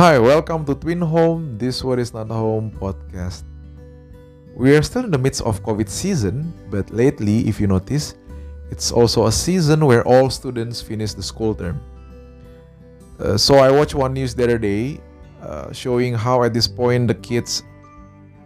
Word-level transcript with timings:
Hi, 0.00 0.18
welcome 0.18 0.64
to 0.64 0.74
Twin 0.74 1.02
Home. 1.02 1.58
This 1.58 1.84
What 1.84 1.98
Is 1.98 2.14
Not 2.14 2.28
Home 2.28 2.72
podcast. 2.72 3.44
We 4.56 4.74
are 4.74 4.80
still 4.80 5.04
in 5.04 5.10
the 5.10 5.18
midst 5.18 5.42
of 5.42 5.62
COVID 5.62 5.90
season, 5.90 6.54
but 6.70 6.88
lately, 6.88 7.46
if 7.46 7.60
you 7.60 7.66
notice, 7.66 8.14
it's 8.70 8.92
also 8.92 9.26
a 9.26 9.30
season 9.30 9.84
where 9.84 10.02
all 10.08 10.30
students 10.30 10.80
finish 10.80 11.12
the 11.12 11.22
school 11.22 11.54
term. 11.54 11.82
Uh, 13.20 13.36
so 13.36 13.56
I 13.56 13.70
watched 13.70 13.94
one 13.94 14.14
news 14.14 14.34
the 14.34 14.44
other 14.44 14.56
day 14.56 15.02
uh, 15.42 15.70
showing 15.70 16.14
how 16.14 16.44
at 16.44 16.54
this 16.54 16.66
point 16.66 17.06
the 17.06 17.14
kids 17.20 17.62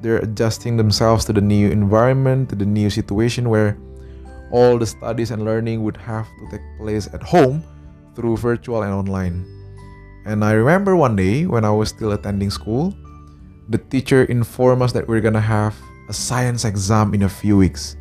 they're 0.03 0.19
adjusting 0.27 0.77
themselves 0.77 1.25
to 1.27 1.33
the 1.33 1.41
new 1.41 1.71
environment, 1.71 2.49
to 2.49 2.57
the 2.57 2.67
new 2.67 2.91
situation 2.91 3.49
where 3.49 3.79
all 4.51 4.77
the 4.77 4.87
studies 4.87 5.31
and 5.31 5.45
learning 5.45 5.85
would 5.85 5.99
have 5.99 6.27
to 6.27 6.51
take 6.51 6.67
place 6.79 7.07
at 7.15 7.23
home 7.23 7.63
through 8.17 8.39
virtual 8.39 8.83
and 8.83 8.93
online. 8.93 9.54
And 10.25 10.45
I 10.45 10.53
remember 10.53 10.97
one 10.97 11.17
day 11.17 11.47
when 11.47 11.65
I 11.65 11.71
was 11.71 11.91
still 11.91 12.13
attending 12.13 12.51
school, 12.51 12.95
the 13.69 13.79
teacher 13.79 14.25
informed 14.25 14.83
us 14.83 14.93
that 14.93 15.07
we're 15.07 15.21
gonna 15.21 15.41
have 15.41 15.77
a 16.09 16.13
science 16.13 16.65
exam 16.65 17.15
in 17.15 17.23
a 17.23 17.29
few 17.29 17.57
weeks. 17.57 17.97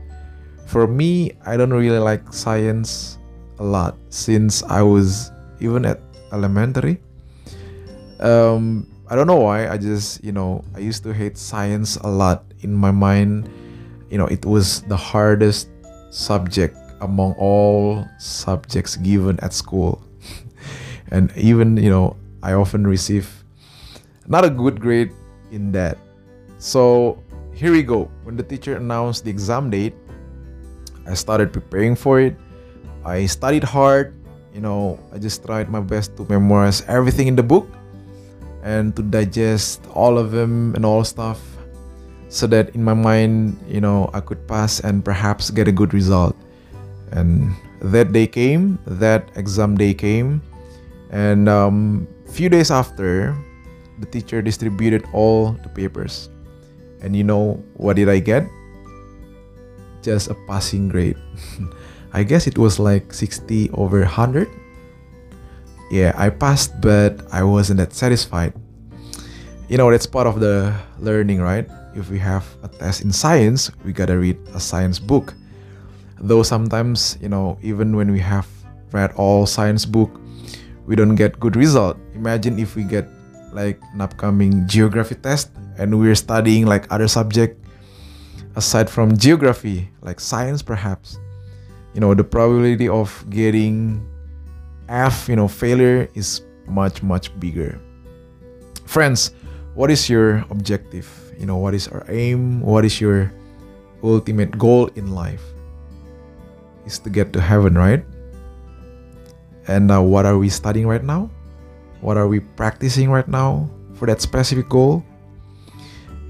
For 0.68 0.88
me, 0.88 1.32
I 1.46 1.58
don't 1.58 1.74
really 1.74 2.00
like 2.00 2.32
science 2.34 3.18
a 3.60 3.64
lot 3.64 3.98
since 4.10 4.64
I 4.64 4.82
was 4.82 5.32
even 5.60 5.86
at 5.86 6.00
elementary. 6.32 7.00
Um, 8.20 8.88
I 9.10 9.16
don't 9.16 9.28
know 9.28 9.40
why. 9.40 9.68
I 9.68 9.78
just, 9.78 10.24
you 10.24 10.32
know, 10.32 10.64
I 10.76 10.80
used 10.80 11.04
to 11.04 11.14
hate 11.14 11.38
science 11.38 11.98
a 11.98 12.08
lot. 12.08 12.46
In 12.62 12.74
my 12.74 12.92
mind, 12.92 13.52
you 14.10 14.18
know, 14.18 14.28
it 14.28 14.46
was 14.46 14.82
the 14.84 14.96
hardest 14.96 15.70
subject 16.10 16.78
among 17.02 17.34
all 17.34 18.08
subjects 18.18 18.96
given 18.96 19.40
at 19.42 19.54
school. 19.54 20.02
and 21.14 21.32
even, 21.38 21.78
you 21.78 21.90
know, 21.90 22.18
I 22.42 22.54
often 22.54 22.86
receive 22.86 23.30
not 24.28 24.44
a 24.44 24.50
good 24.50 24.82
grade 24.82 25.14
in 25.52 25.72
that. 25.72 25.98
So 26.58 27.22
here 27.54 27.72
we 27.72 27.84
go. 27.84 28.10
When 28.24 28.36
the 28.36 28.42
teacher 28.42 28.76
announced 28.76 29.24
the 29.24 29.30
exam 29.30 29.70
date, 29.70 29.94
I 31.06 31.14
started 31.14 31.54
preparing 31.54 31.96
for 31.96 32.20
it. 32.20 32.36
I 33.06 33.28
studied 33.28 33.64
hard. 33.64 34.18
You 34.54 34.62
know, 34.62 35.00
I 35.14 35.20
just 35.20 35.46
tried 35.46 35.70
my 35.70 35.80
best 35.80 36.18
to 36.18 36.26
memorize 36.26 36.82
everything 36.88 37.28
in 37.28 37.36
the 37.36 37.44
book 37.46 37.70
and 38.64 38.96
to 38.96 39.04
digest 39.04 39.86
all 39.94 40.18
of 40.18 40.32
them 40.32 40.74
and 40.74 40.86
all 40.86 41.04
stuff 41.04 41.42
so 42.30 42.48
that 42.48 42.74
in 42.74 42.84
my 42.84 42.94
mind, 42.94 43.62
you 43.68 43.82
know, 43.82 44.10
I 44.14 44.20
could 44.20 44.48
pass 44.48 44.80
and 44.80 45.06
perhaps 45.06 45.52
get 45.52 45.68
a 45.68 45.72
good 45.72 45.94
result. 45.94 46.36
And 47.12 47.54
that 47.82 48.14
day 48.14 48.26
came, 48.26 48.80
that 48.88 49.30
exam 49.36 49.78
day 49.78 49.94
came, 49.94 50.42
and 51.14 51.48
um, 51.48 52.08
few 52.26 52.50
days 52.50 52.72
after, 52.74 53.38
the 54.02 54.08
teacher 54.10 54.42
distributed 54.42 55.06
all 55.14 55.54
the 55.62 55.70
papers. 55.70 56.28
And 57.06 57.16
you 57.16 57.24
know 57.24 57.62
what 57.78 57.96
did 57.96 58.10
I 58.10 58.18
get? 58.18 58.50
Just 60.02 60.34
a 60.34 60.36
passing 60.50 60.90
grade. 60.90 61.18
I 62.14 62.24
guess 62.24 62.48
it 62.48 62.58
was 62.58 62.80
like 62.80 63.14
60 63.14 63.70
over 63.78 64.00
100. 64.02 64.50
Yeah, 65.92 66.14
I 66.18 66.30
passed, 66.34 66.82
but 66.82 67.22
I 67.32 67.44
wasn't 67.44 67.78
that 67.78 67.94
satisfied. 67.94 68.54
You 69.70 69.78
know, 69.78 69.92
that's 69.92 70.08
part 70.08 70.26
of 70.26 70.40
the 70.40 70.74
learning, 70.98 71.42
right? 71.42 71.70
If 71.94 72.10
we 72.10 72.18
have 72.20 72.46
a 72.64 72.68
test 72.68 73.06
in 73.06 73.12
science, 73.12 73.70
we 73.86 73.94
gotta 73.94 74.18
read 74.18 74.38
a 74.56 74.60
science 74.60 74.98
book. 74.98 75.36
Though 76.20 76.42
sometimes, 76.42 77.20
you 77.22 77.30
know, 77.30 77.60
even 77.62 77.96
when 77.96 78.12
we 78.12 78.20
have 78.20 78.48
read 78.92 79.14
all 79.14 79.46
science 79.46 79.86
book, 79.86 80.10
we 80.86 80.96
don't 80.96 81.16
get 81.16 81.40
good 81.40 81.56
result. 81.56 81.98
Imagine 82.14 82.60
if 82.60 82.76
we 82.76 82.84
get 82.84 83.08
like 83.54 83.80
an 83.94 84.02
upcoming 84.02 84.68
geography 84.68 85.16
test 85.16 85.52
and 85.78 86.00
we're 86.00 86.16
studying 86.16 86.66
like 86.66 86.90
other 86.92 87.08
subject 87.08 87.60
aside 88.56 88.90
from 88.90 89.16
geography 89.18 89.90
like 90.02 90.20
science 90.20 90.62
perhaps. 90.62 91.20
You 91.94 92.02
know 92.02 92.14
the 92.14 92.24
probability 92.24 92.90
of 92.90 93.14
getting 93.30 94.02
f 94.90 95.30
you 95.30 95.36
know 95.36 95.48
failure 95.48 96.10
is 96.14 96.42
much 96.68 97.04
much 97.04 97.32
bigger. 97.40 97.80
Friends 98.86 99.32
what 99.76 99.90
is 99.90 100.10
your 100.10 100.46
objective? 100.50 101.08
You 101.40 101.46
know 101.46 101.58
what 101.58 101.74
is 101.74 101.88
our 101.88 102.06
aim? 102.10 102.62
What 102.62 102.86
is 102.86 103.02
your 103.02 103.32
ultimate 104.04 104.58
goal 104.58 104.88
in 104.96 105.14
life? 105.14 105.42
Is 106.86 107.00
to 107.00 107.10
get 107.10 107.32
to 107.34 107.42
heaven 107.42 107.74
right 107.78 108.04
and 109.68 109.92
uh, 109.92 110.02
what 110.02 110.26
are 110.26 110.38
we 110.38 110.50
studying 110.50 110.88
right 110.88 111.04
now 111.04 111.30
what 112.04 112.20
are 112.20 112.28
we 112.28 112.44
practicing 112.44 113.08
right 113.08 113.32
now 113.32 113.72
for 113.96 114.12
that 114.12 114.20
specific 114.20 114.68
goal? 114.68 115.00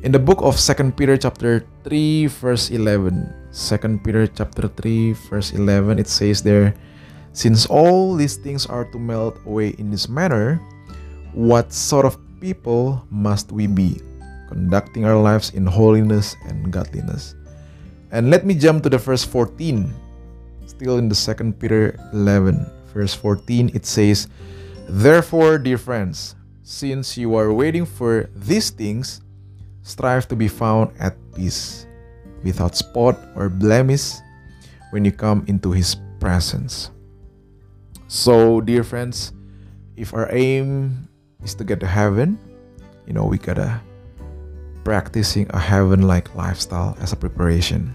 In 0.06 0.14
the 0.14 0.22
book 0.22 0.38
of 0.46 0.62
Second 0.62 0.94
Peter 0.94 1.18
chapter 1.18 1.66
3 1.82 2.30
verse 2.30 2.70
11, 2.70 3.50
2 3.50 3.98
Peter 4.06 4.30
chapter 4.30 4.70
3 4.70 5.18
verse 5.34 5.50
11 5.58 5.98
it 5.98 6.06
says 6.06 6.46
there, 6.46 6.78
since 7.34 7.66
all 7.66 8.14
these 8.14 8.38
things 8.38 8.70
are 8.70 8.86
to 8.94 9.02
melt 9.02 9.42
away 9.50 9.74
in 9.82 9.90
this 9.90 10.06
manner, 10.06 10.62
what 11.34 11.74
sort 11.74 12.06
of 12.06 12.22
people 12.38 13.02
must 13.10 13.50
we 13.50 13.66
be, 13.66 13.98
conducting 14.54 15.10
our 15.10 15.18
lives 15.18 15.58
in 15.58 15.66
holiness 15.66 16.38
and 16.46 16.70
godliness? 16.70 17.34
And 18.14 18.30
let 18.30 18.46
me 18.46 18.54
jump 18.54 18.86
to 18.86 18.94
the 18.94 19.02
verse 19.02 19.26
14. 19.26 19.90
Still 20.70 21.02
in 21.02 21.10
the 21.10 21.18
Second 21.18 21.58
Peter 21.58 21.98
11, 22.14 22.62
verse 22.94 23.14
14, 23.14 23.72
it 23.74 23.86
says, 23.86 24.28
Therefore, 24.88 25.58
dear 25.58 25.78
friends, 25.78 26.36
since 26.62 27.18
you 27.18 27.36
are 27.36 27.52
waiting 27.54 27.86
for 27.86 28.30
these 28.36 28.70
things, 28.70 29.22
strive 29.82 30.28
to 30.30 30.36
be 30.36 30.48
found 30.48 30.92
at 31.00 31.18
peace, 31.36 31.88
without 32.44 32.76
spot 32.76 33.18
or 33.36 33.50
blemish, 33.50 34.14
when 34.92 35.04
you 35.04 35.12
come 35.12 35.44
into 35.48 35.72
His 35.72 35.98
presence. 36.20 36.92
So, 38.08 38.62
dear 38.62 38.84
friends, 38.84 39.34
if 39.98 40.14
our 40.14 40.30
aim 40.32 41.10
is 41.42 41.56
to 41.56 41.64
get 41.64 41.80
to 41.80 41.88
heaven, 41.88 42.38
you 43.08 43.14
know, 43.14 43.26
we 43.26 43.38
gotta 43.38 43.82
practicing 44.84 45.48
a 45.52 45.60
heaven-like 45.60 46.36
lifestyle 46.36 46.96
as 47.00 47.14
a 47.14 47.16
preparation. 47.16 47.94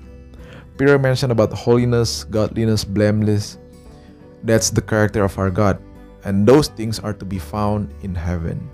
Peter 0.78 0.98
mentioned 0.98 1.32
about 1.32 1.52
holiness, 1.52 2.24
godliness, 2.24 2.84
blameless. 2.84 3.58
That's 4.42 4.70
the 4.70 4.82
character 4.82 5.24
of 5.24 5.38
our 5.38 5.50
God 5.50 5.82
and 6.24 6.46
those 6.46 6.68
things 6.68 6.98
are 6.98 7.12
to 7.14 7.24
be 7.24 7.38
found 7.38 7.88
in 8.02 8.14
heaven. 8.14 8.68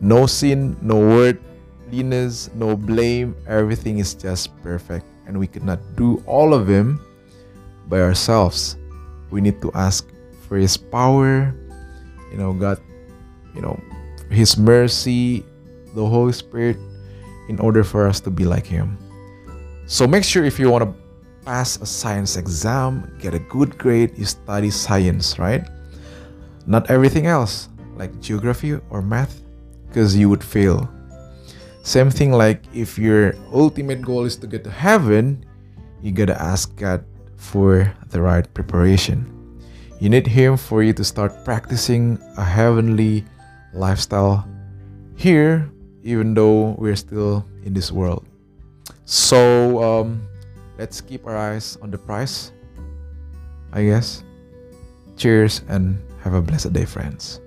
No 0.00 0.26
sin, 0.26 0.76
no 0.82 0.98
worldliness, 0.98 2.50
no 2.54 2.76
blame, 2.76 3.34
everything 3.46 3.98
is 3.98 4.14
just 4.14 4.54
perfect, 4.62 5.06
and 5.26 5.38
we 5.38 5.46
cannot 5.46 5.80
do 5.96 6.22
all 6.26 6.54
of 6.54 6.66
them 6.66 7.00
by 7.88 8.00
ourselves. 8.00 8.76
We 9.30 9.40
need 9.40 9.60
to 9.62 9.72
ask 9.74 10.06
for 10.46 10.56
His 10.56 10.76
power, 10.76 11.54
you 12.30 12.38
know, 12.38 12.52
God, 12.52 12.78
you 13.54 13.62
know, 13.62 13.80
His 14.30 14.58
mercy, 14.58 15.44
the 15.94 16.04
Holy 16.04 16.32
Spirit, 16.32 16.76
in 17.48 17.58
order 17.58 17.84
for 17.84 18.06
us 18.06 18.20
to 18.20 18.30
be 18.30 18.44
like 18.44 18.66
Him. 18.66 18.98
So 19.86 20.06
make 20.06 20.24
sure 20.24 20.44
if 20.44 20.58
you 20.58 20.70
want 20.70 20.84
to 20.84 21.01
pass 21.44 21.76
a 21.80 21.86
science 21.86 22.36
exam, 22.36 23.10
get 23.20 23.34
a 23.34 23.38
good 23.38 23.78
grade, 23.78 24.16
you 24.16 24.24
study 24.24 24.70
science, 24.70 25.38
right? 25.38 25.66
not 26.66 26.90
everything 26.90 27.26
else 27.26 27.68
like 27.96 28.20
geography 28.20 28.78
or 28.90 29.02
math 29.02 29.42
because 29.88 30.16
you 30.16 30.28
would 30.28 30.42
fail. 30.42 30.88
Same 31.82 32.10
thing 32.10 32.32
like 32.32 32.62
if 32.72 32.98
your 32.98 33.34
ultimate 33.52 34.02
goal 34.02 34.24
is 34.24 34.36
to 34.36 34.46
get 34.46 34.64
to 34.64 34.70
heaven 34.70 35.44
you 36.00 36.12
gotta 36.12 36.40
ask 36.40 36.74
god 36.76 37.04
for 37.36 37.92
the 38.10 38.20
right 38.20 38.46
preparation. 38.54 39.26
You 40.00 40.08
need 40.08 40.26
him 40.26 40.56
for 40.56 40.82
you 40.82 40.92
to 40.94 41.04
start 41.04 41.44
practicing 41.44 42.18
a 42.36 42.44
heavenly 42.44 43.24
lifestyle 43.72 44.46
here 45.16 45.70
even 46.02 46.34
though 46.34 46.74
we're 46.78 46.96
still 46.96 47.46
in 47.64 47.74
this 47.74 47.92
world. 47.92 48.26
So 49.04 49.82
um, 49.82 50.22
let's 50.78 51.00
keep 51.00 51.26
our 51.26 51.36
eyes 51.36 51.78
on 51.82 51.90
the 51.90 51.98
prize 51.98 52.52
i 53.72 53.84
guess 53.84 54.24
cheers 55.16 55.62
and 55.68 56.02
have 56.22 56.34
a 56.34 56.42
blessed 56.42 56.72
day, 56.72 56.84
friends. 56.84 57.40